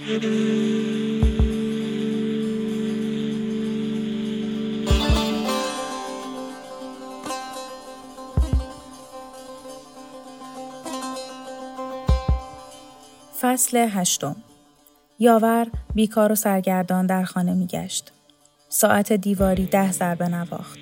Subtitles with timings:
[0.00, 0.16] فصل
[13.90, 14.36] هشتم
[15.18, 18.12] یاور بیکار و سرگردان در خانه می گشت.
[18.68, 20.78] ساعت دیواری ده ضربه نواخت.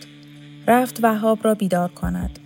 [0.67, 2.39] رفت وهاب را بیدار کند.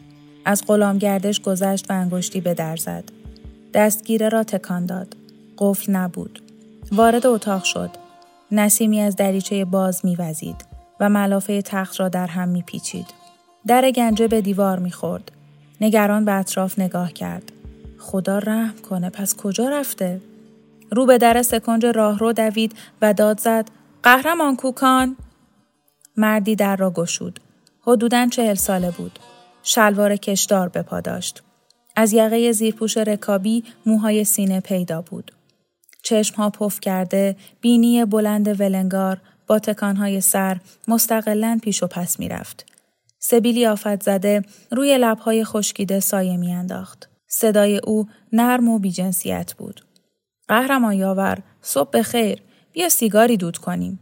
[0.44, 3.04] از غلامگردش گذشت و انگشتی به در زد.
[3.74, 5.16] دستگیره را تکان داد.
[5.58, 6.51] قفل نبود.
[6.94, 7.90] وارد اتاق شد.
[8.50, 10.64] نسیمی از دریچه باز میوزید
[11.00, 13.06] و ملافه تخت را در هم میپیچید.
[13.66, 15.32] در گنجه به دیوار می‌خورد.
[15.80, 17.52] نگران به اطراف نگاه کرد.
[17.98, 20.20] خدا رحم کنه پس کجا رفته؟
[20.90, 23.70] رو به در سکنج راهرو دوید و داد زد
[24.02, 25.16] قهرمان کوکان
[26.16, 27.40] مردی در را گشود
[27.80, 29.18] حدوداً چهل ساله بود
[29.62, 31.42] شلوار کشدار به پا داشت
[31.96, 35.32] از یقه زیرپوش رکابی موهای سینه پیدا بود
[36.02, 42.66] چشمها پف کرده بینی بلند ولنگار با تکانهای سر مستقلا پیش و پس می‌رفت
[43.18, 49.84] سبیلی آفت زده روی لبهای خشکیده سایه میانداخت صدای او نرم و بیجنسیت بود.
[50.48, 52.42] قهرمان یاور، صبح خیر،
[52.72, 54.00] بیا سیگاری دود کنیم.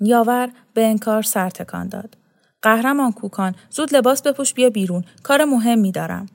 [0.00, 2.16] یاور به انکار سر تکان داد.
[2.62, 6.26] قهرمان کوکان، زود لباس بپوش بیا بیرون، کار مهمی دارم.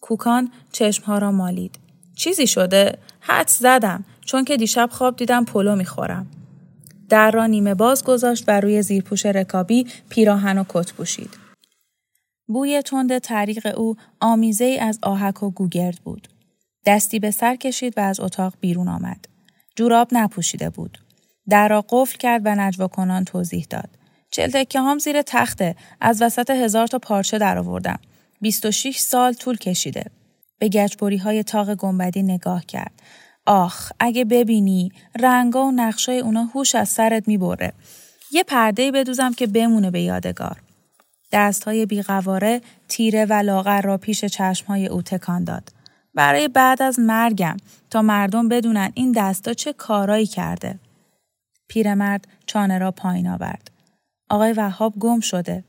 [0.00, 1.78] کوکان چشمها را مالید.
[2.16, 6.26] چیزی شده؟ حد زدم چون که دیشب خواب دیدم پلو می‌خورم.
[7.08, 11.30] در را نیمه باز گذاشت و روی زیرپوش رکابی پیراهن و کت پوشید.
[12.46, 16.28] بوی تند طریق او آمیزه ای از آهک و گوگرد بود.
[16.86, 19.28] دستی به سر کشید و از اتاق بیرون آمد.
[19.76, 20.98] جوراب نپوشیده بود.
[21.48, 23.88] در را قفل کرد و نجوا کنان توضیح داد.
[24.30, 27.98] چل تکه هم زیر تخته از وسط هزار تا پارچه در آوردم.
[28.40, 30.04] 26 سال طول کشیده.
[30.58, 33.02] به گچبری های تاق گنبدی نگاه کرد.
[33.46, 37.72] آخ اگه ببینی رنگا و نقشای اونا هوش از سرت می‌بره.
[38.30, 40.62] یه پرده بدوزم که بمونه به یادگار.
[41.32, 45.72] دستهای بیقواره تیره و لاغر را پیش چشمهای او تکان داد.
[46.14, 47.56] برای بعد از مرگم
[47.90, 50.78] تا مردم بدونن این دستا چه کارایی کرده.
[51.68, 53.70] پیرمرد چانه را پایین آورد.
[54.30, 55.64] آقای وهاب گم شده.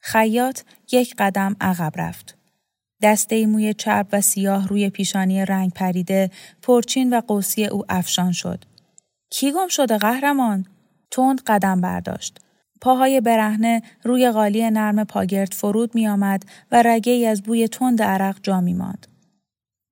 [0.00, 0.60] خیاط
[0.92, 2.41] یک قدم عقب رفت.
[3.02, 6.30] دسته موی چرب و سیاه روی پیشانی رنگ پریده
[6.62, 8.64] پرچین و قوسی او افشان شد.
[9.30, 10.66] کی گم شده قهرمان؟
[11.10, 12.38] تند قدم برداشت.
[12.80, 18.36] پاهای برهنه روی قالی نرم پاگرد فرود می آمد و رگه از بوی تند عرق
[18.42, 19.06] جا می ماند.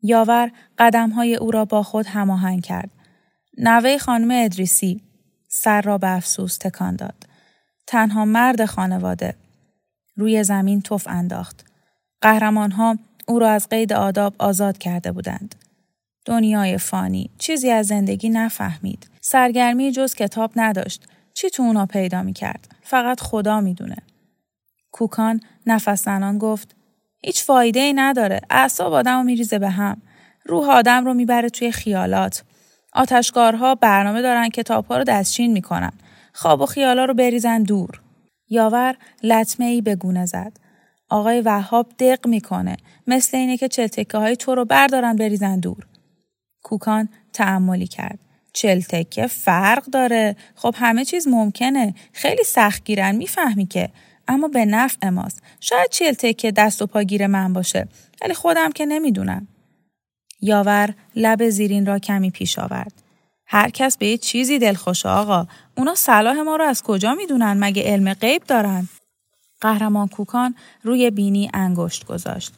[0.02, 2.90] یاور قدمهای او را با خود هماهنگ کرد.
[3.58, 5.00] نوه خانم ادریسی
[5.48, 7.26] سر را به افسوس تکان داد.
[7.86, 9.34] تنها مرد خانواده.
[10.16, 11.69] روی زمین توف انداخت.
[12.20, 12.98] قهرمانها
[13.28, 15.54] او را از قید آداب آزاد کرده بودند.
[16.24, 19.10] دنیای فانی چیزی از زندگی نفهمید.
[19.20, 21.06] سرگرمی جز کتاب نداشت.
[21.34, 23.96] چی تو اونا پیدا می کرد؟ فقط خدا می‌دونه.
[24.92, 26.76] کوکان نفس زنان گفت
[27.24, 28.40] هیچ فایده ای نداره.
[28.50, 30.02] اعصاب آدم رو میریزه به هم.
[30.44, 32.44] روح آدم رو می‌بره توی خیالات.
[32.92, 35.92] آتشکارها برنامه دارن کتابها رو دستچین می‌کنن.
[36.32, 38.00] خواب و خیالا رو بریزن دور.
[38.48, 40.52] یاور لطمه ای به گونه زد.
[41.10, 42.76] آقای وهاب دق می‌کنه.
[43.06, 45.86] مثل اینه که چلتکه های تو رو بردارن بریزن دور.
[46.62, 48.18] کوکان تعملی کرد.
[48.52, 50.36] چل تکه فرق داره.
[50.54, 51.94] خب همه چیز ممکنه.
[52.12, 53.88] خیلی سخت گیرن می‌فهمی که.
[54.28, 55.42] اما به نفع ماست.
[55.60, 57.88] شاید چل تکه دست و پاگیر من باشه
[58.22, 59.48] ولی خودم که نمی‌دونم.
[60.40, 62.92] یاور لب زیرین را کمی پیش آورد.
[63.46, 65.46] هر کس به یه چیزی دلخوش آقا.
[65.76, 68.88] اونا صلاح ما رو از کجا می‌دونن؟ مگه علم غیب دارن؟
[69.60, 72.52] قهرمان کوکان روی بینی انگشت گذاشت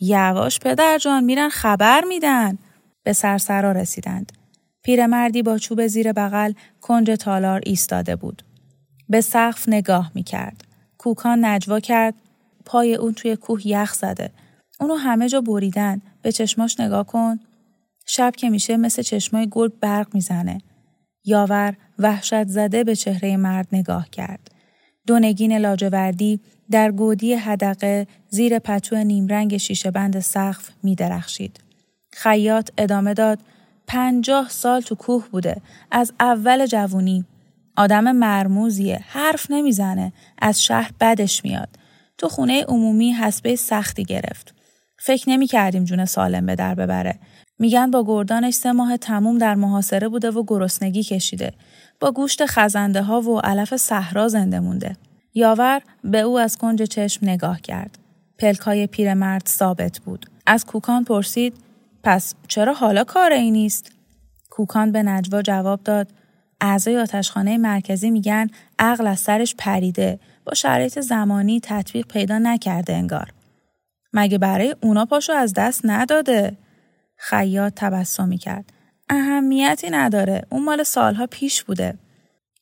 [0.00, 2.58] یواش پدر جان میرن خبر میدن
[3.02, 4.32] به سرسرا رسیدند
[4.82, 8.42] پیرمردی با چوب زیر بغل کنج تالار ایستاده بود.
[9.08, 10.64] به سقف نگاه می کرد.
[10.98, 12.14] کوکان نجوا کرد
[12.64, 14.30] پای اون توی کوه یخ زده.
[14.80, 16.00] اونو همه جا بریدن.
[16.22, 17.40] به چشماش نگاه کن.
[18.06, 20.60] شب که میشه مثل چشمای گل برق می‌زنه.
[21.24, 24.50] یاور وحشت زده به چهره مرد نگاه کرد.
[25.08, 26.40] دونگین لاجوردی
[26.70, 31.60] در گودی هدقه زیر پتو نیمرنگ شیشه بند سقف می درخشید.
[32.12, 33.38] خیاط ادامه داد
[33.86, 35.56] پنجاه سال تو کوه بوده
[35.90, 37.24] از اول جوونی.
[37.76, 41.68] آدم مرموزیه حرف نمی‌زنه از شهر بدش میاد.
[42.18, 44.54] تو خونه عمومی حسبه سختی گرفت.
[44.98, 47.18] فکر نمی کردیم جون سالم به در ببره.
[47.58, 51.52] میگن با گردانش سه ماه تموم در محاصره بوده و گرسنگی کشیده.
[52.00, 54.96] با گوشت خزنده ها و علف صحرا زنده مونده
[55.34, 57.98] یاور به او از کنج چشم نگاه کرد
[58.38, 61.54] پلکای پیرمرد ثابت بود از کوکان پرسید
[62.02, 63.92] پس چرا حالا کار ای نیست
[64.50, 66.08] کوکان به نجوا جواب داد
[66.60, 68.46] اعضای آتشخانه مرکزی میگن
[68.78, 73.32] عقل از سرش پریده با شرایط زمانی تطبیق پیدا نکرده انگار.
[74.12, 76.56] مگه برای اونا پاشو از دست نداده؟
[77.16, 78.72] خیاط تبسمی کرد.
[79.10, 80.42] اهمیتی نداره.
[80.50, 81.98] اون مال سالها پیش بوده.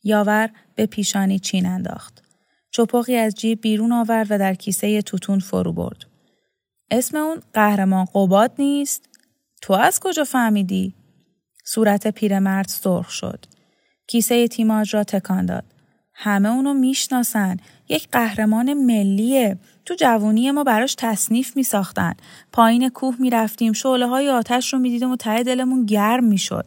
[0.04, 2.22] یاور به پیشانی چین انداخت.
[2.70, 6.04] چپقی از جیب بیرون آورد و در کیسه توتون فرو برد.
[6.90, 9.08] اسم اون قهرمان قباد نیست؟
[9.62, 10.94] تو از کجا فهمیدی؟
[11.64, 13.44] صورت پیرمرد سرخ شد.
[14.06, 15.64] کیسه تیماج را تکان داد.
[16.19, 17.57] همه اونو می‌شناسن.
[17.89, 19.59] یک قهرمان ملیه.
[19.85, 22.15] تو جوونی ما براش تصنیف می ساختن.
[22.53, 23.73] پایین کوه می رفتیم.
[23.73, 26.67] شعله های آتش رو می دیدیم و ته دلمون گرم می شد.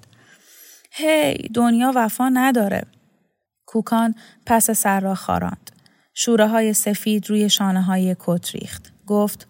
[0.91, 2.83] هی دنیا وفا نداره.
[3.65, 4.15] کوکان
[4.45, 5.71] پس سر را خاراند.
[6.13, 8.93] شوره های سفید روی شانه های کت ریخت.
[9.07, 9.47] گفت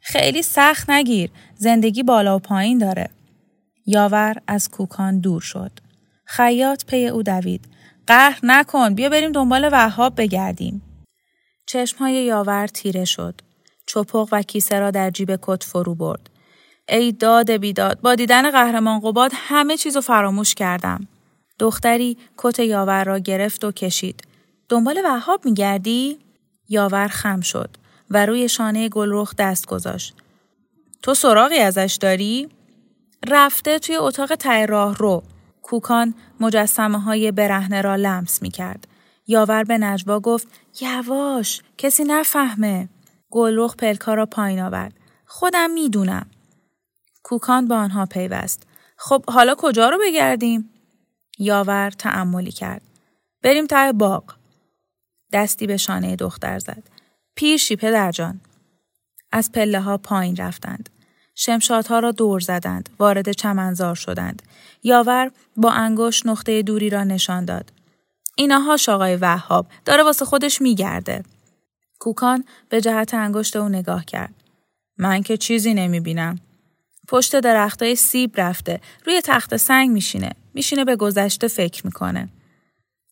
[0.00, 1.30] خیلی سخت نگیر.
[1.56, 3.10] زندگی بالا و پایین داره.
[3.86, 5.72] یاور از کوکان دور شد.
[6.24, 7.77] خیاط پی او دوید.
[8.08, 10.82] قهر نکن بیا بریم دنبال وهاب بگردیم.
[11.66, 13.40] چشمهای یاور تیره شد.
[13.86, 16.30] چپق و کیسه را در جیب کت فرو برد.
[16.88, 21.08] ای داد بیداد با دیدن قهرمان قباد همه چیزو فراموش کردم.
[21.58, 24.22] دختری کت یاور را گرفت و کشید.
[24.68, 26.18] دنبال وهاب میگردی؟
[26.68, 27.70] یاور خم شد
[28.10, 30.14] و روی شانه گلرخ دست گذاشت.
[31.02, 32.48] تو سراغی ازش داری؟
[33.28, 35.22] رفته توی اتاق ته راه رو.
[35.68, 38.88] کوکان مجسمه های برهنه را لمس می کرد.
[39.26, 40.48] یاور به نجوا گفت
[40.80, 42.88] یواش کسی نفهمه.
[43.30, 44.92] گلرخ پلکا را پایین آورد.
[45.26, 46.26] خودم می‌دونم.
[47.22, 48.66] کوکان به آنها پیوست.
[48.96, 50.70] خب حالا کجا رو بگردیم؟
[51.38, 52.82] یاور تعملی کرد.
[53.42, 54.34] بریم ته باغ.
[55.32, 56.82] دستی به شانه دختر زد.
[57.34, 58.40] پیرشی پدرجان.
[59.32, 60.88] از پله ها پایین رفتند.
[61.40, 62.88] شمشادها را دور زدند.
[62.98, 64.42] وارد چمنزار شدند.
[64.82, 67.72] یاور با انگشت نقطه دوری را نشان داد.
[68.34, 71.24] اینها آقای وهاب داره واسه خودش میگرده.
[71.98, 74.34] کوکان به جهت انگشت او نگاه کرد.
[74.98, 76.38] من که چیزی نمی‌بینم.
[77.08, 78.80] پشت درختای سیب رفته.
[79.06, 80.30] روی تخت سنگ میشینه.
[80.54, 82.28] میشینه به گذشته فکر می‌کنه.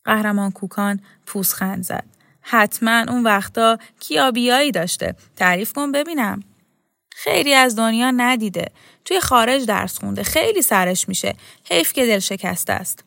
[0.05, 2.05] قهرمان کوکان پوسخند زد.
[2.41, 5.15] حتما اون وقتا کیابیایی داشته.
[5.37, 6.43] تعریف کن ببینم.
[7.19, 8.67] خیلی از دنیا ندیده.
[9.05, 10.23] توی خارج درس خونده.
[10.23, 11.35] خیلی سرش میشه.
[11.65, 13.05] حیف که دل شکسته است.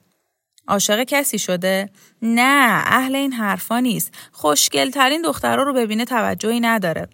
[0.67, 1.89] عاشق کسی شده؟
[2.21, 4.13] نه اهل این حرفا نیست.
[4.31, 7.07] خوشگل ترین دخترها رو ببینه توجهی نداره.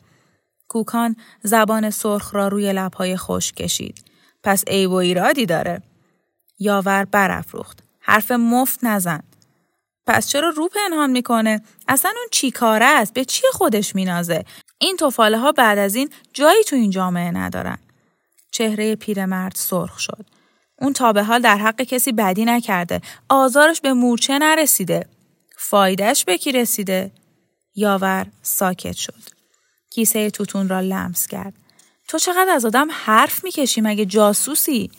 [0.68, 4.04] کوکان زبان سرخ را روی لبهای خوش کشید.
[4.44, 5.82] پس عیب و ایرادی داره.
[6.60, 7.84] یاور برافروخت.
[8.00, 9.24] حرف مفت نزن.
[10.08, 14.46] پس چرا رو پنهان می‌کنه؟ اصلا اون چی کاره است؟ به چی خودش مینازه؟
[14.78, 17.78] این توفاله ها بعد از این جایی تو این جامعه ندارن.
[18.52, 20.26] چهره پیرمرد سرخ شد.
[20.82, 23.02] اون تا به حال در حق کسی بدی نکرده.
[23.30, 25.06] آزارش به مورچه نرسیده.
[25.58, 27.12] فایدهش به کی رسیده؟
[27.76, 29.22] یاور ساکت شد.
[29.90, 31.54] کیسه توتون را لمس کرد.
[32.08, 34.92] تو چقدر از آدم حرف می‌کشی مگه جاسوسی؟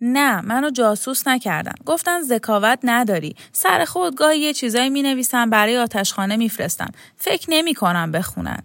[0.00, 1.74] نه منو جاسوس نکردن.
[1.86, 3.36] گفتن ذکاوت نداری.
[3.52, 6.88] سر خود گاهی یه چیزایی می نویسن برای آتشخانه میفرستن.
[7.16, 8.62] فکر نمی کنم بخونن.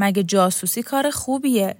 [0.00, 1.76] مگه جاسوسی کار خوبیه؟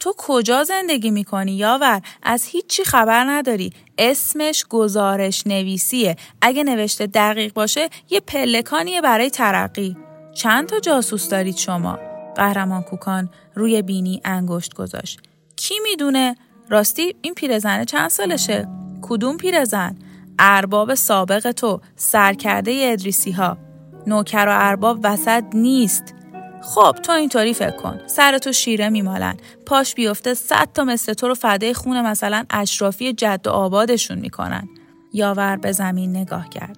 [0.00, 3.72] تو کجا زندگی می‌کنی یاور؟ از هیچی خبر نداری.
[3.98, 6.16] اسمش گزارش نویسیه.
[6.40, 9.96] اگه نوشته دقیق باشه یه پلکانیه برای ترقی.
[10.34, 11.98] چند تا جاسوس دارید شما؟
[12.36, 15.20] قهرمان کوکان روی بینی انگشت گذاشت.
[15.56, 16.36] کی می‌دونه؟
[16.68, 18.68] راستی این پیرزنه چند سالشه؟
[19.02, 19.96] کدوم پیرزن؟
[20.38, 23.58] ارباب سابق تو سرکرده ادریسی ها.
[24.06, 26.14] نوکر و ارباب وسط نیست.
[26.62, 28.00] خب تو اینطوری فکر کن.
[28.06, 29.36] سر تو شیره میمالن.
[29.66, 34.68] پاش بیفته صد تا مثل تو رو فدای خون مثلا اشرافی جد و آبادشون می‌کنن.
[35.12, 36.76] یاور به زمین نگاه کرد.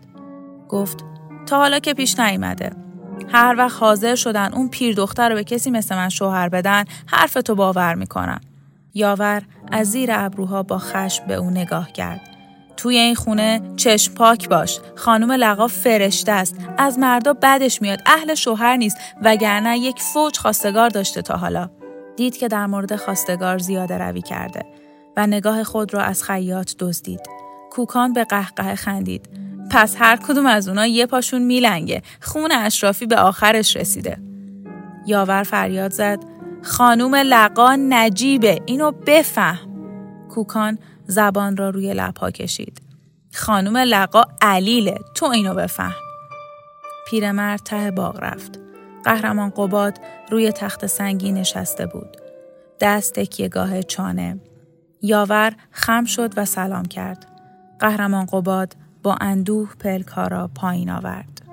[0.69, 1.05] گفت
[1.47, 2.71] تا حالا که پیش نیامده
[3.29, 7.33] هر وقت حاضر شدن اون پیر دختر رو به کسی مثل من شوهر بدن حرف
[7.33, 8.41] تو باور می‌کنم.
[8.95, 12.30] یاور از زیر ابروها با خشم به اون نگاه کرد.
[12.81, 14.81] توی این خونه چشم پاک باش.
[14.97, 16.57] خانم لقا فرشته است.
[16.79, 17.99] از مردا بدش میاد.
[18.07, 18.97] اهل شوهر نیست.
[19.23, 21.71] وگرنه یک فوج خواستگار داشته تا حالا.
[22.17, 24.67] دید که در مورد خواستگار زیاده روی کرده
[25.17, 27.21] و نگاه خود را از خیاط دزدید.
[27.71, 29.29] کوکان به قهقه خندید.
[29.71, 32.03] پس هر کدوم از اونا یه پاشون میلنگه.
[32.21, 34.19] خون اشرافی به آخرش رسیده.
[35.07, 36.19] یاور فریاد زد.
[36.63, 38.61] خانوم لقا نجیبه.
[38.67, 39.59] اینو بفهم.
[40.31, 40.79] کوکان
[41.11, 42.83] زبان را روی لبها کشید.
[43.35, 45.93] خانم لقا علیله تو اینو بفهم.
[47.07, 48.61] پیرمرد ته باغ رفت.
[49.05, 49.99] قهرمان قباد
[50.31, 52.17] روی تخت سنگی نشسته بود.
[52.81, 54.41] دست گاه چانه.
[55.03, 57.27] یاور خم شد و سلام کرد.
[57.81, 61.50] قهرمان قباد با اندوه پلکا را پایین آورد.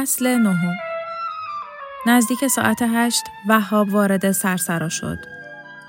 [0.00, 0.76] فصل نهم
[2.06, 5.18] نزدیک ساعت هشت وهاب وارد سرسرا شد.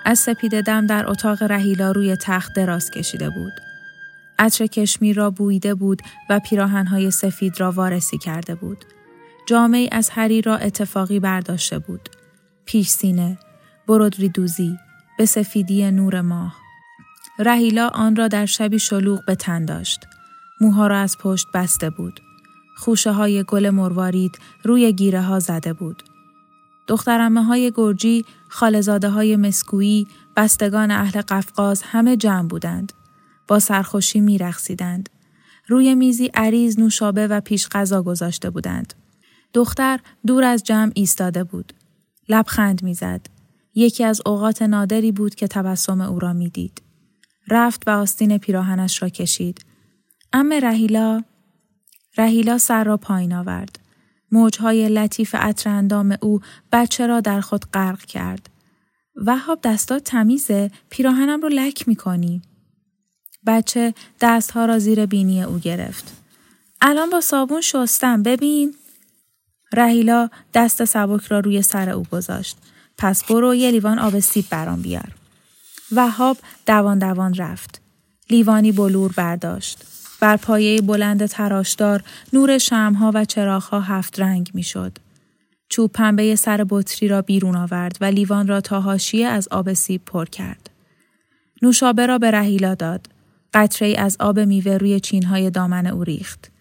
[0.06, 3.54] از سپید دم در اتاق رهیلا روی تخت دراز کشیده بود.
[4.40, 8.86] عطر کشمیر را بویده بود و پیراهنهای سفید را وارسی کرده بود.
[9.46, 12.10] جامعه از هری را اتفاقی برداشته بود.
[12.66, 13.38] پیش سینه،
[13.88, 14.78] برودری دوزی،
[15.18, 16.56] به سفیدی نور ماه.
[17.40, 20.00] رهیلا آن را در شبی شلوغ به تن داشت.
[20.62, 22.20] موها را از پشت بسته بود.
[22.82, 26.04] خوشه های گل مروارید روی گیره ها زده بود.
[26.88, 32.94] دخترمه های گرجی، خالزاده های مسکویی، بستگان اهل قفقاز همه جمع بودند.
[33.48, 35.10] با سرخوشی می رخصیدند.
[35.68, 38.94] روی میزی عریض نوشابه و پیش غذا گذاشته بودند.
[39.54, 41.74] دختر دور از جمع ایستاده بود.
[42.30, 43.22] لبخند می‌زد.
[43.76, 46.82] یکی از اوقات نادری بود که تبسم او را می‌دید.
[47.48, 49.66] رفت و آستین پیراهنش را کشید.
[50.34, 51.24] ام رهیلا
[52.18, 53.80] رهیلا سر را پایین آورد.
[54.32, 55.70] موجهای لطیف عطر
[56.22, 56.42] او
[56.72, 58.50] بچه را در خود غرق کرد.
[59.16, 62.42] وهاب دستات تمیزه پیراهنم رو لک می‌کنی.
[63.48, 66.18] بچه دستها را زیر بینی او گرفت.
[66.82, 68.76] الان با صابون شستم ببین.
[69.74, 72.58] رهیلا دست سبک را روی سر او گذاشت.
[72.98, 75.16] پس برو یه لیوان آب سیب برام بیار.
[75.92, 77.82] وهاب دوان دوان رفت.
[78.30, 79.91] لیوانی بلور برداشت.
[80.22, 84.98] بر پایه بلند تراشدار نور شمها و چراغها هفت رنگ می‌شد.
[85.70, 90.02] چوب پنبه سر بطری را بیرون آورد و لیوان را تا حاشیه از آب سیب
[90.06, 90.70] پر کرد.
[91.62, 93.08] نوشابه را به رهیلا داد.
[93.54, 96.52] قطره ای از آب میوه روی چینهای دامن او ریخت.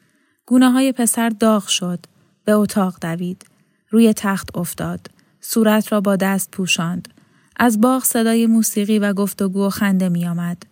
[0.47, 1.99] گونه های پسر داغ شد.
[2.45, 3.45] به اتاق دوید.
[3.90, 5.11] روی تخت افتاد.
[5.40, 7.09] صورت را با دست پوشاند.
[7.57, 10.62] از باغ صدای موسیقی و گفتگو و خنده می آمد.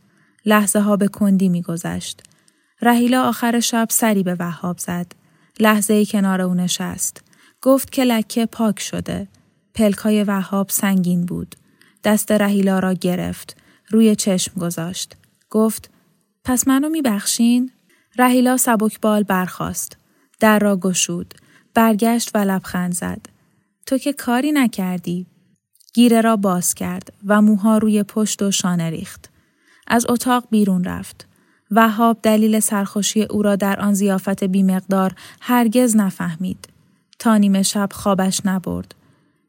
[0.47, 2.23] لحظه ها به کندی می گذشت.
[2.83, 5.13] رهیلا آخر شب سری به وهاب زد.
[5.61, 7.23] لحظه ای کنار او نشست.
[7.63, 9.29] گفت که لکه پاک شده.
[9.75, 11.57] پلکای وهاب سنگین بود.
[12.05, 13.57] دست رهیلا را گرفت.
[13.91, 15.17] روی چشم گذاشت.
[15.51, 15.91] گفت
[16.45, 17.71] پس منو میبخشین؟
[18.19, 18.57] رهیلا
[19.03, 19.97] بال برخاست.
[20.41, 21.35] در را گشود.
[21.75, 23.27] برگشت و لبخند زد.
[23.87, 25.27] تو که کاری نکردی.
[25.95, 29.31] گیره را باز کرد و موها روی پشت و شانه ریخت.
[29.87, 31.29] از اتاق بیرون رفت.
[31.71, 36.69] وهاب دلیل سرخوشی او را در آن زیافت بیمقدار هرگز نفهمید.
[37.19, 38.95] تا نیمه شب خوابش نبرد.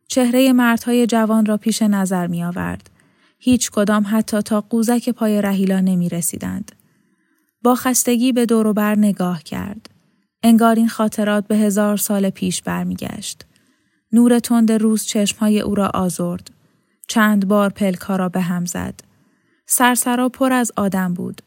[0.07, 2.89] چهره مردهای جوان را پیش نظر می آورد.
[3.39, 6.71] هیچ کدام حتی تا قوزک پای رهیلا نمی رسیدند.
[7.63, 9.89] با خستگی به دوروبر نگاه کرد.
[10.43, 13.45] انگار این خاطرات به هزار سال پیش برمیگشت.
[14.11, 16.51] نور تند روز چشمهای او را آزرد.
[17.07, 18.99] چند بار پلکا را به هم زد.
[19.65, 21.41] سرسرا پر از آدم بود.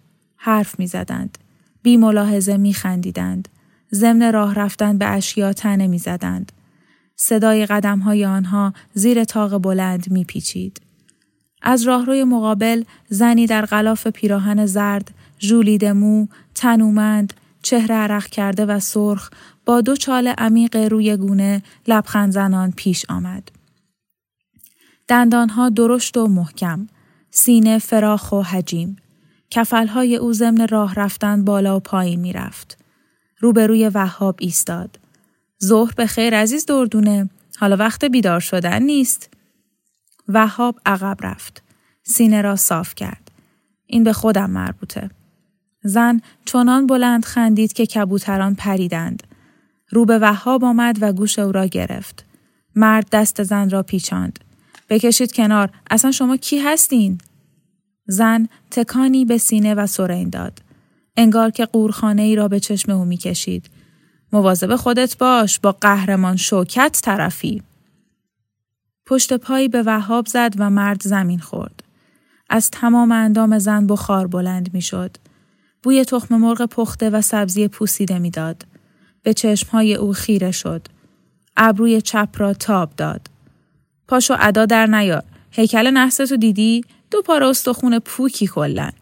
[0.44, 1.38] حرف می زدند.
[1.82, 3.48] بی ملاحظه می خندیدند.
[3.94, 6.52] ضمن راه رفتن به اشیا تنه می زدند.
[7.16, 10.80] صدای قدم های آنها زیر تاق بلند می پیچید.
[11.62, 17.32] از راهروی مقابل زنی در غلاف پیراهن زرد، ژولید مو، تنومند،
[17.62, 19.30] چهره عرق کرده و سرخ
[19.66, 23.50] با دو چال عمیق روی گونه لبخند زنان پیش آمد.
[25.08, 26.88] دندانها درشت و محکم،
[27.30, 28.96] سینه فراخ و حجیم.
[29.52, 32.78] کفلهای او ضمن راه رفتن بالا و پایین می‌رفت.
[33.38, 34.98] روبروی وهاب ایستاد.
[35.64, 37.30] ظهر به خیر عزیز دردونه.
[37.58, 39.30] حالا وقت بیدار شدن نیست.
[40.28, 41.62] وهاب عقب رفت.
[42.02, 43.30] سینه را صاف کرد.
[43.86, 45.10] این به خودم مربوطه.
[45.82, 49.22] زن چنان بلند خندید که کبوتران پریدند.
[49.88, 52.24] رو به وهاب آمد و گوش او را گرفت.
[52.76, 54.38] مرد دست زن را پیچاند.
[54.88, 55.70] بکشید کنار.
[55.90, 57.18] اصلا شما کی هستین؟
[58.06, 60.62] زن تکانی به سینه و سرین داد.
[61.16, 63.70] انگار که قورخانه ای را به چشم او می‌کشید.
[64.32, 67.62] مواظب خودت باش با قهرمان شوکت طرفی.
[69.06, 71.82] پشت پایی به وهاب زد و مرد زمین خورد.
[72.50, 75.16] از تمام اندام زن بخار بلند می‌شد.
[75.82, 78.66] بوی تخم مرغ پخته و سبزی پوسیده می‌داد.
[79.22, 80.86] به چشمهای او خیره شد.
[81.56, 83.30] ابروی چپ را تاب داد.
[84.08, 85.22] پاشو ادا در نیار.
[85.50, 88.92] هیکل نحستو دیدی؟ دو پار استخون پوکی کلن.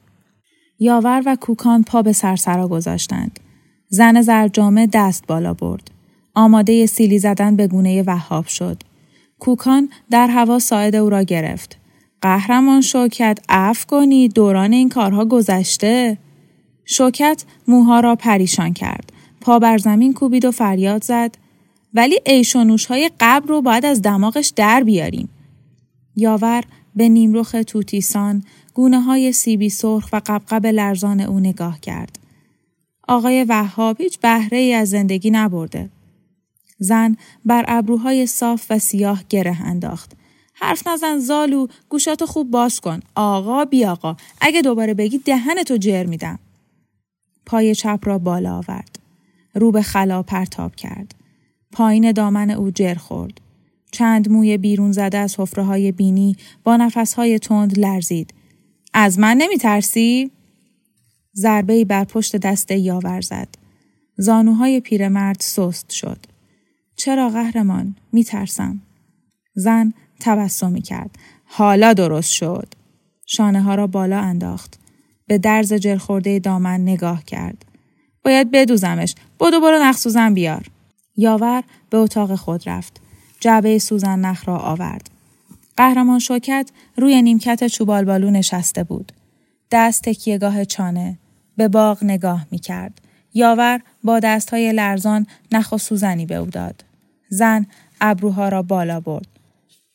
[0.79, 3.41] یاور و کوکان پا به سرسرا گذاشتند.
[3.89, 5.91] زن زرجامه دست بالا برد.
[6.35, 8.83] آماده سیلی زدن به گونه وهاب شد.
[9.39, 11.79] کوکان در هوا ساعد او را گرفت.
[12.23, 16.19] قهرمان شوکت اف کنی دوران این کارها گذشته.
[16.85, 19.13] شوکت موها را پریشان کرد.
[19.41, 21.35] پا بر زمین کوبید و فریاد زد.
[21.95, 25.29] ولی ایشونوش های قبل رو باید از دماغش در بیاریم.
[26.17, 26.65] یاور
[26.97, 28.45] به نیمرخ توتیسان
[28.75, 32.19] گونه های سیبی سرخ و قبقب لرزان او نگاه کرد.
[33.09, 35.91] آقای وهاب هیچ بهره ای از زندگی نبرده.
[36.79, 40.13] زن بر ابروهای صاف و سیاه گره انداخت.
[40.55, 43.01] حرف نزن زالو گوشاتو خوب باز کن.
[43.15, 46.39] آقا بی آقا اگه دوباره بگی دهنتو جر میدم.
[47.47, 48.99] پای چپ را بالا آورد.
[49.55, 51.15] رو به خلا پرتاب کرد.
[51.73, 53.41] پایین دامن او جر خورد.
[53.93, 58.35] چند موی بیرون زده از حفره های بینی با نفس های تند لرزید.
[58.95, 60.31] از من نمی ترسی؟
[61.37, 63.49] ضربه بر پشت دست یاور زد.
[64.17, 66.19] زانوهای پیرمرد سست شد.
[66.97, 68.81] چرا قهرمان؟ می ترسم.
[69.55, 71.19] زن تبسمی کرد.
[71.45, 72.69] حالا درست شد.
[73.27, 74.81] شانه ها را بالا انداخت.
[75.27, 77.65] به درز جرخورده دامن نگاه کرد.
[78.25, 79.15] باید بدوزمش.
[79.41, 80.67] بدو برو نخ سوزن بیار.
[81.17, 83.01] یاور به اتاق خود رفت.
[83.41, 85.11] جعبه سوزن نخ را آورد.
[85.77, 89.13] قهرمان شوکت روی نیمکت چوبالبالو نشسته بود.
[89.71, 91.19] دست تکیهگاه چانه.
[91.57, 93.01] به باغ نگاه می کرد.
[93.35, 96.85] یاور با دستهای لرزان نخ و سوزنی به او داد.
[97.29, 97.67] زن
[98.01, 99.27] ابروها را بالا برد.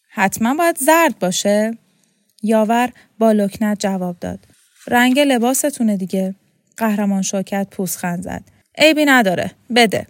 [0.10, 1.78] حتما باید زرد باشه؟
[2.44, 4.40] یاور با لکنت جواب داد.
[4.88, 6.36] رنگ لباستونه دیگه.
[6.78, 8.44] قهرمان شوکت پوسخند زد.
[8.78, 9.52] عیبی نداره.
[9.76, 10.08] بده.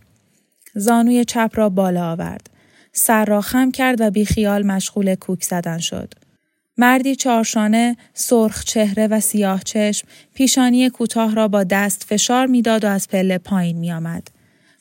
[0.76, 2.50] زانوی چپ را بالا آورد.
[2.98, 6.14] سر را خم کرد و بیخیال مشغول کوک زدن شد.
[6.78, 12.88] مردی چارشانه، سرخ چهره و سیاه چشم، پیشانی کوتاه را با دست فشار می‌داد و
[12.88, 14.28] از پله پایین می آمد.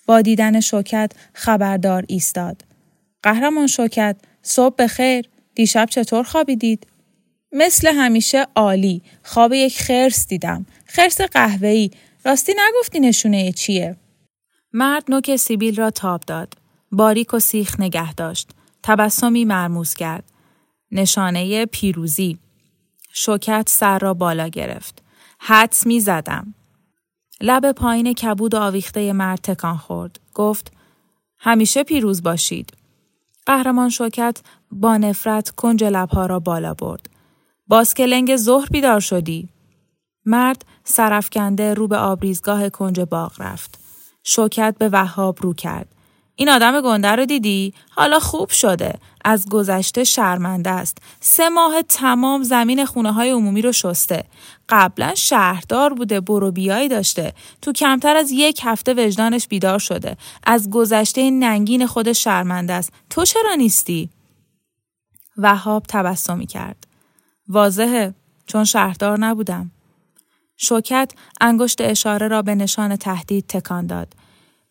[0.06, 2.64] با دیدن شوکت خبردار ایستاد.
[3.22, 6.86] قهرمان شوکت، صبح بخیر، دیشب چطور خوابیدید؟
[7.52, 10.66] مثل همیشه عالی، خواب یک خرس دیدم.
[10.86, 11.90] خرس قهوه‌ای،
[12.24, 13.96] راستی نگفتی نشونه چیه؟
[14.72, 16.54] مرد نوک سیبیل را تاب داد.
[16.94, 18.50] باریک و سیخ نگه داشت.
[18.82, 20.24] تبسمی مرموز کرد.
[20.92, 22.38] نشانه پیروزی.
[23.12, 25.02] شوکت سر را بالا گرفت.
[25.38, 26.54] حدس می زدم.
[27.40, 30.20] لب پایین کبود و آویخته مرد تکان خورد.
[30.34, 30.72] گفت
[31.38, 32.72] همیشه پیروز باشید.
[33.46, 37.10] قهرمان شوکت با نفرت کنج لبها را بالا برد.
[37.66, 39.48] باز که لنگ ظهر بیدار شدی.
[40.24, 43.78] مرد سرفکنده رو به آبریزگاه کنج باغ رفت.
[44.22, 45.94] شوکت به وهاب رو کرد.
[46.36, 48.98] این آدم گنده رو دیدی؟ حالا خوب شده.
[49.24, 50.98] از گذشته شرمنده است.
[51.20, 54.24] سه ماه تمام زمین خونه های عمومی رو شسته.
[54.68, 57.32] قبلا شهردار بوده برو بیایی داشته.
[57.62, 60.16] تو کمتر از یک هفته وجدانش بیدار شده.
[60.46, 62.92] از گذشته ننگین خود شرمنده است.
[63.10, 64.10] تو چرا نیستی؟
[65.36, 66.86] وهاب تبسمی کرد.
[67.48, 68.14] واضحه
[68.46, 69.70] چون شهردار نبودم.
[70.56, 74.14] شوکت انگشت اشاره را به نشان تهدید تکان داد.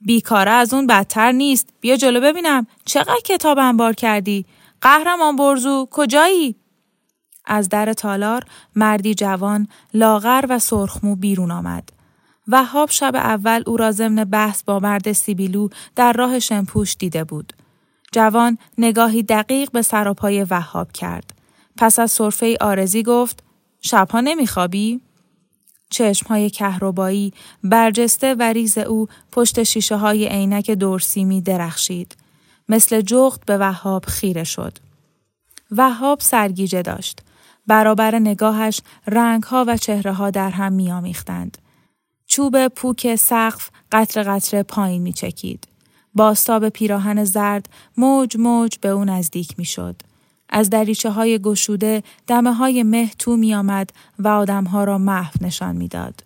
[0.06, 1.70] بیکاره از اون بدتر نیست.
[1.82, 2.68] بیا جلو ببینم.
[2.86, 4.46] چقدر کتاب انبار کردی؟
[4.82, 6.56] قهرمان برزو کجایی؟
[7.46, 8.44] از در تالار
[8.76, 11.89] مردی جوان لاغر و سرخمو بیرون آمد.
[12.48, 17.54] وهاب شب اول او را ضمن بحث با مرد سیبیلو در راه شمپوش دیده بود.
[18.12, 21.34] جوان نگاهی دقیق به سراپای وهاب کرد.
[21.78, 23.44] پس از صرفه آرزی گفت
[23.82, 25.02] شبها نمیخوابی؟
[25.93, 32.15] چشمهای کهربایی برجسته و ریز او پشت شیشه های عینک دورسیمی درخشید.
[32.69, 34.77] مثل جغد به وهاب خیره شد.
[35.71, 37.19] وهاب سرگیجه داشت.
[37.67, 41.58] برابر نگاهش رنگها و چهره ها در هم میآمیختند.
[42.27, 45.67] چوب پوک سقف قطر قطره پایین می چکید.
[46.15, 49.95] باستاب پیراهن زرد موج موج به او نزدیک می شد.
[50.54, 53.89] از دریچه های گشوده دمه های مه تو می آمد
[54.20, 56.24] و آدمها را محو نشان می‌داد.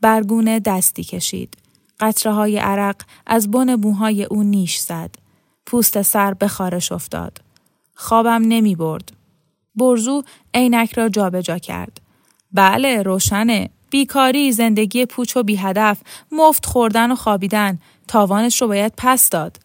[0.00, 1.56] برگونه دستی کشید.
[2.00, 5.14] قطره های عرق از بن بوهای او نیش زد.
[5.66, 7.40] پوست سر به خارش افتاد.
[7.94, 9.12] خوابم نمی برد.
[9.74, 10.22] برزو
[10.54, 12.00] عینک را جابجا جا کرد.
[12.52, 13.70] بله روشنه.
[13.90, 15.98] بیکاری، زندگی پوچ و بی هدف،
[16.32, 19.60] مفت خوردن و خوابیدن، تاوانش رو باید پس داد.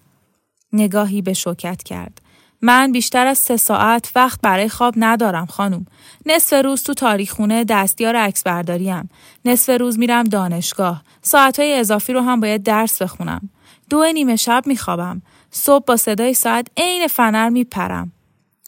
[0.73, 2.22] نگاهی به شوکت کرد.
[2.65, 5.85] من بیشتر از سه ساعت وقت برای خواب ندارم خانم.
[6.25, 9.09] نصف روز تو تاریخونه دستیار عکس برداریم.
[9.45, 11.03] نصف روز میرم دانشگاه.
[11.21, 13.49] ساعتهای اضافی رو هم باید درس بخونم.
[13.89, 15.21] دو نیمه شب میخوابم.
[15.51, 18.11] صبح با صدای ساعت عین فنر میپرم.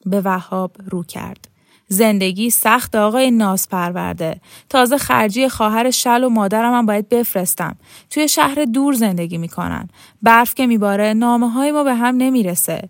[0.05, 1.47] به وهاب رو کرد.
[1.87, 4.41] زندگی سخت آقای ناز پرورده.
[4.69, 7.75] تازه خرجی خواهر شل و مادرم هم باید بفرستم.
[8.09, 9.89] توی شهر دور زندگی می‌کنن.
[10.21, 12.89] برف که میباره نامه های ما به هم نمی‌رسه.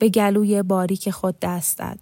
[0.00, 1.98] به گلوی باریک خود دست داد.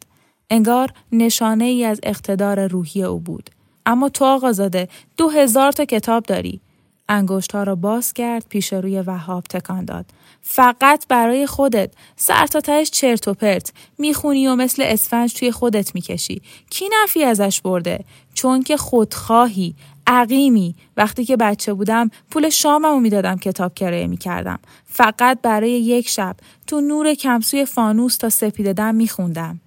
[0.51, 3.51] انگار نشانه ای از اقتدار روحی او بود.
[3.87, 6.61] اما تو آقازاده دو هزار تا کتاب داری.
[7.09, 10.07] انگشت ها را باز کرد پیش روی وهاب تکان داد.
[10.43, 15.95] فقط برای خودت سر تا تهش چرت و پرت می‌خونی و مثل اسفنج توی خودت
[15.95, 19.75] می‌کشی کی نفی ازش برده چون که خودخواهی
[20.11, 20.75] عقیمی.
[20.97, 24.59] وقتی که بچه بودم پول شاممو می‌دادم کتاب کرایه می‌کردم.
[24.85, 26.37] فقط برای یک شب.
[26.67, 29.61] تو نور کمسوی فانوس تا سپیده دم میخوندم.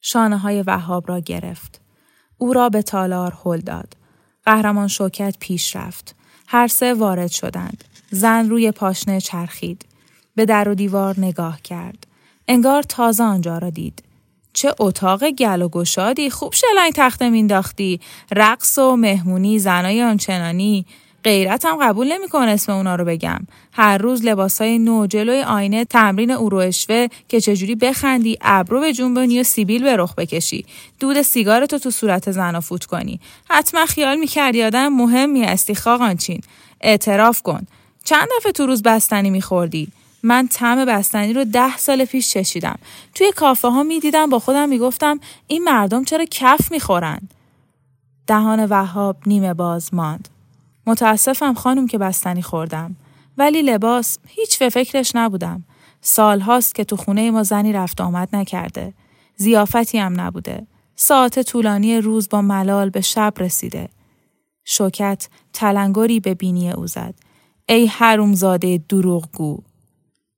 [0.00, 1.80] شانه های وهاب را گرفت.
[2.38, 3.96] او را به تالار هل داد.
[4.44, 6.14] قهرمان شوکت پیش رفت.
[6.46, 7.84] هر سه وارد شدند.
[8.10, 9.84] زن روی پاشنه چرخید.
[10.34, 12.06] به در و دیوار نگاه کرد.
[12.48, 14.02] انگار تازه آنجا را دید.
[14.52, 18.00] چه اتاق گل و گشادی خوب شلنگ تخته مینداختی
[18.32, 20.86] رقص و مهمونی زنای آنچنانی.
[21.24, 23.46] غیرتم قبول نمی‌کنه اسم اونا رو بگم.
[23.72, 29.42] هر روز لباسای نو جلوی آینه تمرین اروشوه که چجوری بخندی ابرو به جنبونی و
[29.42, 30.64] سیبیل به رخ بکشی.
[31.00, 33.20] دود سیگارتو تو صورت زن فوت کنی.
[33.50, 36.40] حتما خیال می‌کردی آدم مهمی هستی خاقانچین.
[36.80, 37.66] اعتراف کن.
[38.04, 39.88] چند دفعه تو روز بستنی میخوردی؟
[40.22, 42.78] من طعم بستنی رو ده سال پیش چشیدم.
[43.14, 47.20] توی کافه ها می دیدم با خودم می گفتم این مردم چرا کف می خورن؟
[48.26, 50.28] دهان وهاب نیمه باز ماند.
[50.86, 52.96] متاسفم خانم که بستنی خوردم.
[53.38, 55.64] ولی لباس هیچ به فکرش نبودم.
[56.00, 58.94] سال هاست که تو خونه ما زنی رفت آمد نکرده.
[59.36, 60.66] زیافتی هم نبوده.
[60.96, 63.88] ساعت طولانی روز با ملال به شب رسیده.
[64.64, 67.14] شوکت تلنگری به بینی او زد.
[67.68, 69.62] ای حرومزاده دروغگو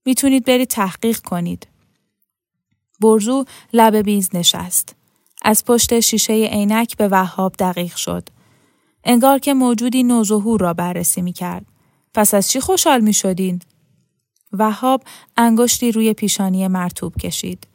[0.05, 1.67] می‌تونید برید تحقیق کنید.
[3.01, 4.97] برزو لب بیز نشست.
[5.43, 8.29] از پشت شیشه عینک به وهاب دقیق شد.
[9.05, 11.67] انگار که موجودی نوظهور را بررسی می کرد.
[12.15, 13.61] پس از چی خوشحال می شدین؟
[14.53, 15.03] وهاب
[15.37, 17.67] انگشتی روی پیشانی مرتوب کشید.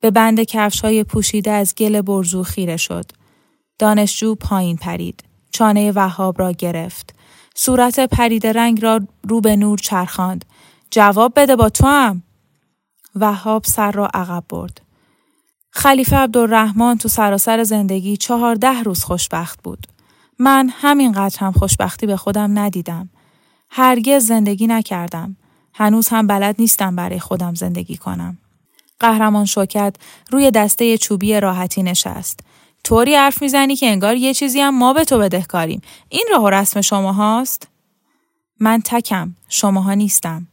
[0.00, 3.04] به بند کفش های پوشیده از گل برزو خیره شد.
[3.78, 5.24] دانشجو پایین پرید.
[5.52, 7.14] چانه وهاب را گرفت.
[7.54, 10.44] صورت پرید رنگ را رو به نور چرخاند.
[10.94, 12.22] جواب بده با تو هم.
[13.14, 14.80] وهاب سر را عقب برد.
[15.70, 19.86] خلیفه عبدالرحمن تو سراسر زندگی چهارده روز خوشبخت بود.
[20.38, 23.10] من همینقدر هم خوشبختی به خودم ندیدم.
[23.70, 25.36] هرگز زندگی نکردم.
[25.74, 28.38] هنوز هم بلد نیستم برای خودم زندگی کنم.
[29.00, 29.96] قهرمان شوکت
[30.30, 32.40] روی دسته چوبی راحتی نشست.
[32.84, 35.80] طوری حرف می‌زنی که انگار یه چیزی هم ما به تو بدهکاریم.
[36.08, 37.68] این راه و رسم شما هاست؟
[38.60, 39.34] من تکم.
[39.48, 40.46] شماها نیستم.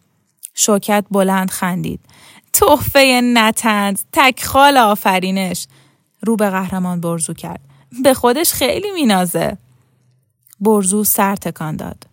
[0.63, 1.99] شوکت بلند خندید.
[2.53, 5.67] تحفه نتند تکخال آفرینش
[6.21, 7.59] رو به قهرمان برزو کرد.
[8.03, 9.57] به خودش خیلی مینازه.
[10.59, 12.07] برزو سر تکان داد.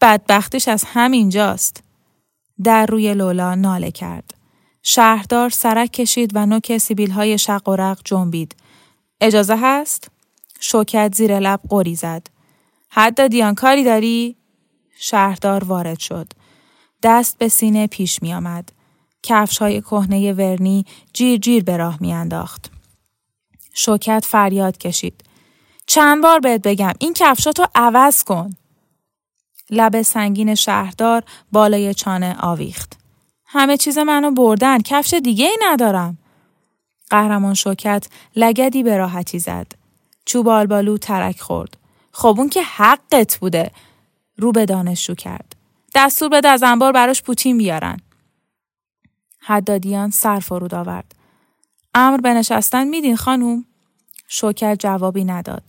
[0.00, 1.82] بدبختش از همینجاست.
[2.64, 4.34] در روی لولا ناله کرد.
[4.82, 8.56] شهردار سرک کشید و نوک سیبیل های شق و رق جنبید.
[9.20, 10.10] اجازه هست؟
[10.60, 12.26] شوکت زیر لب قری زد.
[12.90, 14.36] حد دیان کاری داری؟
[14.96, 16.32] شهردار وارد شد.
[17.04, 18.72] دست به سینه پیش می آمد.
[19.22, 22.70] کفش های کهنه ورنی جیر جیر به راه می انداخت.
[23.74, 25.24] شوکت فریاد کشید.
[25.86, 28.50] چند بار بهت بگم این کفشاتو عوض کن.
[29.70, 32.98] لب سنگین شهردار بالای چانه آویخت.
[33.46, 36.18] همه چیز منو بردن کفش دیگه ای ندارم.
[37.10, 39.66] قهرمان شوکت لگدی به راحتی زد.
[40.24, 41.76] چوب آلبالو ترک خورد.
[42.12, 43.70] خب اون که حقت بوده
[44.36, 45.53] رو به دانشجو کرد
[45.94, 47.96] دستور بده از انبار براش پوتین بیارن.
[49.38, 51.14] حدادیان سر فرود آورد.
[51.94, 53.64] امر به نشستن میدین خانوم؟
[54.28, 55.62] شوکر جوابی نداد.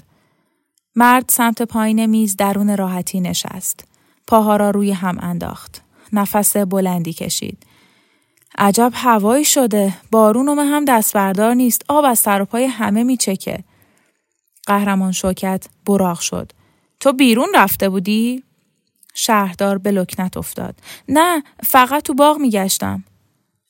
[0.95, 3.85] مرد سمت پایین میز درون راحتی نشست.
[4.27, 5.81] پاها را روی هم انداخت.
[6.13, 7.65] نفس بلندی کشید.
[8.57, 9.93] عجب هوایی شده.
[10.11, 11.85] بارون هم دست بردار نیست.
[11.87, 13.63] آب از سر و پای همه میچکه.
[14.67, 16.51] قهرمان شوکت براغ شد.
[16.99, 18.44] تو بیرون رفته بودی؟
[19.17, 20.75] شهردار به لکنت افتاد.
[21.09, 23.03] نه فقط تو باغ میگشتم.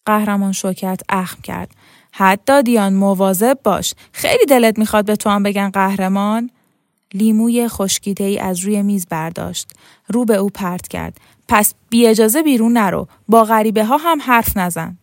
[0.05, 1.71] قهرمان شوکت اخم کرد.
[2.11, 3.93] حد دادیان مواظب باش.
[4.11, 6.49] خیلی دلت می‌خواد به تو هم بگن قهرمان؟
[7.13, 9.71] لیموی خشکیده ای از روی میز برداشت.
[10.07, 11.17] رو به او پرت کرد.
[11.47, 13.07] پس بی اجازه بیرون نرو.
[13.27, 14.97] با غریبه ها هم حرف نزن.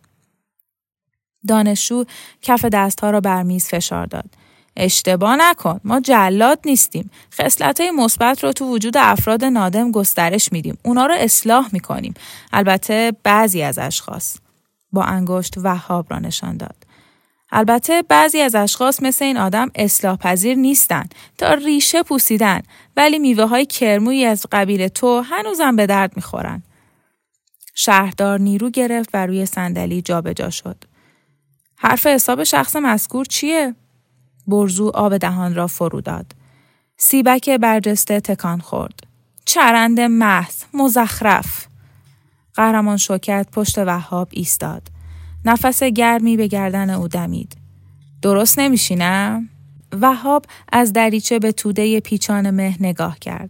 [1.47, 2.03] دانشجو
[2.41, 4.42] کف دستها را بر میز فشار داد.
[4.75, 5.79] اشتباه نکن.
[5.83, 7.11] ما جلاد نیستیم.
[7.33, 10.77] خصلت های مثبت رو تو وجود افراد نادم گسترش میدیم.
[10.83, 12.13] اونا رو اصلاح می‌کنیم.
[12.53, 14.37] البته بعضی از اشخاص
[14.91, 16.75] با انگشت وهاب را نشان داد.
[17.51, 21.05] البته بعضی از اشخاص مثل این آدم اصلاح پذیر نیستن.
[21.37, 22.61] تا ریشه پوسیدن.
[22.97, 26.63] ولی میوه های کرمویی از قبیل تو هنوزم به درد می‌خورن.
[27.75, 30.83] شهردار نیرو گرفت و روی صندلی جابجا شد.
[31.75, 33.75] حرف حساب شخص مذکور چیه؟
[34.47, 36.25] برزو آب دهان را فرو داد.
[36.97, 38.99] سیبک برجسته تکان خورد.
[39.45, 41.67] چرند محض مزخرف.
[42.55, 44.87] قهرمان شوکت پشت وهاب ایستاد.
[45.45, 47.57] نفس گرمی به گردن او دمید.
[48.21, 49.49] درست نمیشینم؟
[50.01, 53.49] وهاب از دریچه به توده پیچان مه نگاه کرد.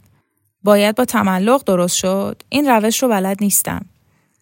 [0.64, 2.44] باید با تملق درست شد.
[2.50, 3.86] این روش رو بلد نیستم.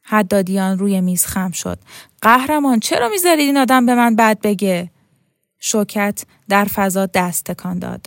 [0.04, 1.80] حدادیان روی میز خم شد.
[2.22, 4.90] قهرمان چرا می‌ذارید این آدم به من بد بگه؟
[5.64, 8.06] شوکت در فضا دست تکان داد.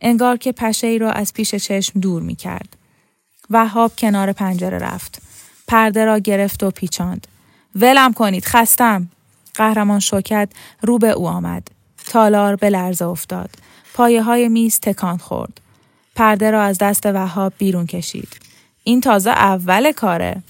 [0.00, 2.76] انگار که پشه ای را از پیش چشم دور می کرد.
[3.50, 5.22] وهاب کنار پنجره رفت.
[5.68, 7.26] پرده را گرفت و پیچاند.
[7.74, 9.08] ولم کنید خستم.
[9.54, 10.48] قهرمان شوکت
[10.82, 11.68] رو به او آمد.
[12.06, 13.50] تالار به لرزه افتاد.
[13.94, 15.60] پایه های میز تکان خورد.
[16.14, 18.28] پرده را از دست وهاب بیرون کشید.
[18.84, 20.42] این تازه اول کاره.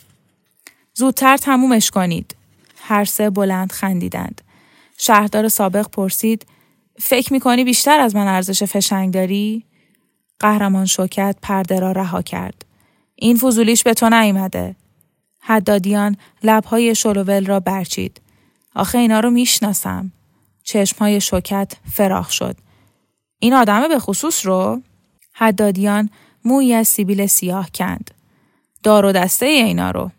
[0.95, 2.37] زودتر تمومش کنید.
[2.83, 4.41] هر سه بلند خندیدند.
[5.03, 6.47] شهردار سابق پرسید
[6.99, 9.65] فکر می‌کنی بیشتر از من ارزش فشنگ داری؟
[10.39, 12.65] قهرمان شوکت پرده را رها کرد.
[13.15, 14.77] این فضولیش به تو نیامده.
[15.41, 18.21] حدادیان لبهای شلوول را برچید.
[18.75, 20.13] آخه اینا رو می‌شناسم.
[20.63, 22.57] چشمهای شوکت فراخ شد.
[23.39, 24.83] این آدم به خصوص رو؟
[25.33, 26.11] حدادیان
[26.45, 28.11] موی از سیبیل سیاه کند.
[28.83, 30.11] دار و دسته اینا رو.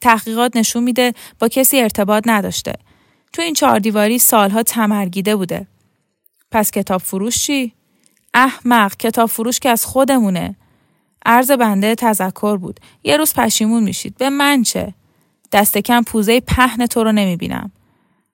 [0.00, 2.72] تحقیقات نشون میده با کسی ارتباط نداشته.
[3.32, 5.66] تو این چهار دیواری سالها تمرگیده بوده.
[6.50, 7.72] پس کتاب فروش چی؟
[8.34, 10.56] احمق کتاب فروش که از خودمونه.
[11.26, 12.80] عرض بنده تذکر بود.
[13.04, 14.16] یه روز پشیمون میشید.
[14.16, 14.94] به من چه؟
[15.52, 17.72] دست کم پوزه پهن تو رو نمی‌بینم.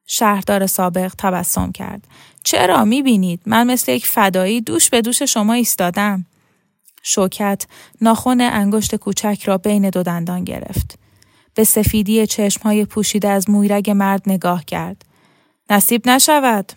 [0.06, 2.06] شهردار سابق تبسم کرد.
[2.44, 6.26] چرا می‌بینید؟ من مثل یک فدایی دوش به دوش شما ایستادم.
[7.02, 7.66] شوکت
[8.00, 10.98] ناخن انگشت کوچک را بین دو دندان گرفت.
[11.58, 15.04] به سفیدی چشمهای پوشیده از مویرگ مرد نگاه کرد.
[15.70, 16.72] نصیب نشود.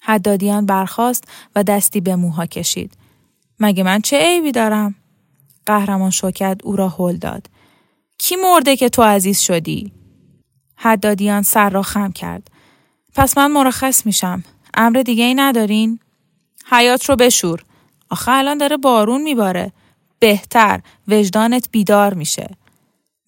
[0.00, 1.24] حدادیان برخاست
[1.56, 2.92] و دستی به موها کشید.
[3.60, 4.94] مگه من چه عیبی دارم؟
[5.66, 7.46] قهرمان شوکت او را هل داد.
[8.18, 9.92] کی مرده که تو عزیز شدی؟
[10.76, 12.50] حدادیان سر را خم کرد.
[13.14, 14.44] پس من مرخص میشم.
[14.74, 16.00] امر دیگه ای ندارین؟
[16.70, 17.64] حیات رو بشور.
[18.10, 19.72] آخه الان داره بارون میباره.
[20.18, 22.50] بهتر وجدانت بیدار میشه.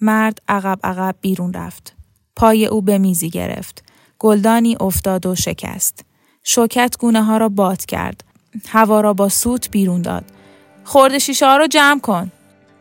[0.01, 1.97] مرد عقب عقب بیرون رفت.
[2.37, 3.85] پای او به میزی گرفت.
[4.19, 6.05] گلدانی افتاد و شکست.
[6.43, 8.25] شوکت گونه ها را باد کرد.
[8.69, 10.25] هوا را با سوت بیرون داد.
[10.85, 12.33] خورد شیشه ها رو جمع کن.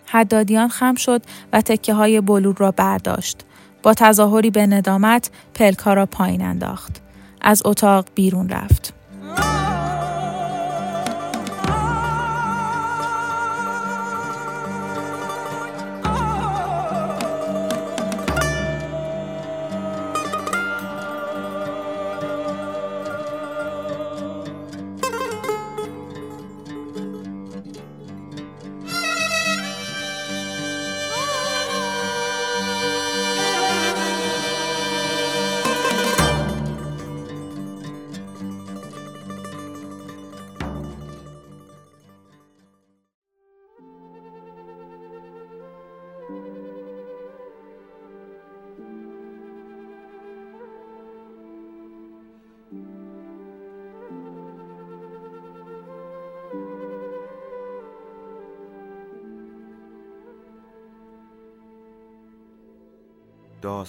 [0.06, 1.22] حدادیان خم شد
[1.54, 3.46] و تکه های بلور را برداشت.
[3.84, 7.02] با تظاهری به ندامت پلکا را پایین انداخت.
[7.42, 8.99] از اتاق بیرون رفت.